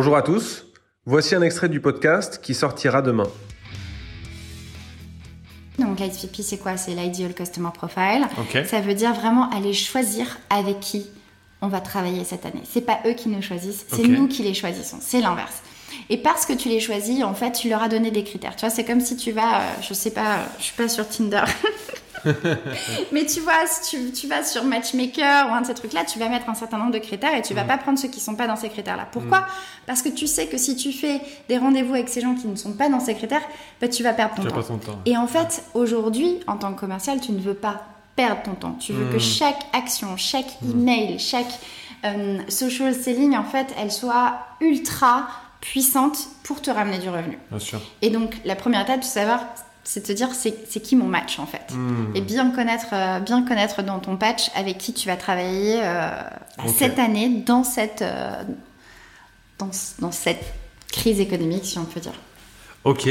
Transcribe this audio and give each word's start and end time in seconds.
Bonjour 0.00 0.16
à 0.16 0.22
tous, 0.22 0.64
voici 1.06 1.34
un 1.34 1.42
extrait 1.42 1.68
du 1.68 1.80
podcast 1.80 2.38
qui 2.40 2.54
sortira 2.54 3.02
demain. 3.02 3.26
Donc 5.76 5.98
ICP, 5.98 6.40
c'est 6.40 6.58
quoi? 6.58 6.76
C'est 6.76 6.92
l'Ideal 6.92 7.34
Customer 7.34 7.70
Profile. 7.74 8.28
Ok. 8.38 8.64
Ça 8.64 8.80
veut 8.80 8.94
dire 8.94 9.12
vraiment 9.12 9.50
aller 9.50 9.72
choisir 9.72 10.38
avec 10.50 10.78
qui 10.78 11.04
on 11.62 11.66
va 11.66 11.80
travailler 11.80 12.22
cette 12.22 12.46
année. 12.46 12.62
C'est 12.62 12.86
pas 12.86 13.00
eux 13.06 13.14
qui 13.14 13.28
nous 13.28 13.42
choisissent, 13.42 13.86
c'est 13.88 14.06
nous 14.06 14.28
qui 14.28 14.44
les 14.44 14.54
choisissons. 14.54 14.98
C'est 15.00 15.20
l'inverse. 15.20 15.64
Et 16.10 16.18
parce 16.18 16.46
que 16.46 16.52
tu 16.52 16.68
les 16.68 16.78
choisis, 16.78 17.24
en 17.24 17.34
fait, 17.34 17.50
tu 17.50 17.68
leur 17.68 17.82
as 17.82 17.88
donné 17.88 18.12
des 18.12 18.22
critères. 18.22 18.54
Tu 18.54 18.60
vois, 18.60 18.70
c'est 18.70 18.84
comme 18.84 19.00
si 19.00 19.16
tu 19.16 19.32
vas, 19.32 19.62
euh, 19.62 19.64
je 19.82 19.94
sais 19.94 20.12
pas, 20.12 20.36
euh, 20.36 20.44
je 20.58 20.64
suis 20.64 20.76
pas 20.76 20.88
sur 20.88 21.08
Tinder. 21.08 21.42
Mais 23.12 23.26
tu 23.26 23.40
vois, 23.40 23.66
si 23.66 23.90
tu, 23.96 24.12
tu 24.12 24.26
vas 24.28 24.42
sur 24.42 24.64
Matchmaker 24.64 25.50
ou 25.50 25.54
un 25.54 25.60
de 25.62 25.66
ces 25.66 25.74
trucs-là, 25.74 26.04
tu 26.04 26.18
vas 26.18 26.28
mettre 26.28 26.48
un 26.48 26.54
certain 26.54 26.78
nombre 26.78 26.92
de 26.92 26.98
critères 26.98 27.34
et 27.34 27.42
tu 27.42 27.54
vas 27.54 27.64
pas 27.64 27.78
prendre 27.78 27.98
ceux 27.98 28.08
qui 28.08 28.20
sont 28.20 28.34
pas 28.34 28.46
dans 28.46 28.56
ces 28.56 28.68
critères-là. 28.68 29.06
Pourquoi 29.10 29.46
Parce 29.86 30.02
que 30.02 30.08
tu 30.08 30.26
sais 30.26 30.46
que 30.46 30.56
si 30.58 30.76
tu 30.76 30.92
fais 30.92 31.20
des 31.48 31.58
rendez-vous 31.58 31.94
avec 31.94 32.08
ces 32.08 32.20
gens 32.20 32.34
qui 32.34 32.46
ne 32.46 32.56
sont 32.56 32.72
pas 32.72 32.88
dans 32.88 33.00
ces 33.00 33.14
critères, 33.14 33.42
bah, 33.80 33.88
tu 33.88 34.02
vas 34.02 34.12
perdre 34.12 34.34
ton 34.34 34.42
Tu 34.42 34.48
temps. 34.48 34.54
vas 34.56 34.62
pas 34.62 34.68
ton 34.68 34.78
temps. 34.78 34.98
Et 35.06 35.16
en 35.16 35.26
fait, 35.26 35.62
aujourd'hui, 35.74 36.40
en 36.46 36.56
tant 36.56 36.72
que 36.74 36.80
commercial, 36.80 37.20
tu 37.20 37.32
ne 37.32 37.40
veux 37.40 37.54
pas 37.54 37.82
perdre 38.16 38.42
ton 38.42 38.54
temps. 38.54 38.72
Tu 38.80 38.92
veux 38.92 39.12
que 39.12 39.18
chaque 39.18 39.60
action, 39.72 40.16
chaque 40.16 40.58
email, 40.62 41.18
chaque 41.18 41.46
euh, 42.04 42.38
social 42.48 42.94
selling, 42.94 43.36
en 43.36 43.44
fait, 43.44 43.68
elle 43.78 43.92
soit 43.92 44.38
ultra 44.60 45.28
puissante 45.60 46.16
pour 46.44 46.60
te 46.62 46.70
ramener 46.70 46.98
du 46.98 47.08
revenu. 47.08 47.38
Bien 47.50 47.58
sûr. 47.58 47.80
Et 48.02 48.10
donc, 48.10 48.36
la 48.44 48.54
première 48.56 48.82
étape, 48.82 49.02
c'est 49.02 49.20
de 49.20 49.26
savoir, 49.26 49.40
c'est 49.84 50.02
de 50.02 50.06
te 50.06 50.12
dire, 50.12 50.28
c'est 50.34 50.80
qui 50.82 50.96
mon 50.96 51.06
match, 51.06 51.38
en 51.38 51.46
fait. 51.46 51.72
Hmm. 51.72 52.14
Et 52.14 52.20
bien 52.20 52.50
connaître, 52.50 52.88
euh, 52.92 53.20
bien 53.20 53.42
connaître 53.42 53.82
dans 53.82 53.98
ton 53.98 54.16
patch 54.16 54.50
avec 54.54 54.78
qui 54.78 54.92
tu 54.92 55.08
vas 55.08 55.16
travailler 55.16 55.80
euh, 55.82 56.10
cette 56.66 56.98
année 56.98 57.42
dans 57.46 57.64
cette, 57.64 58.02
euh, 58.02 58.42
dans, 59.58 59.70
dans 60.00 60.12
cette 60.12 60.44
crise 60.92 61.20
économique, 61.20 61.64
si 61.64 61.78
on 61.78 61.84
peut 61.84 62.00
dire. 62.00 62.12
Ok. 62.84 63.08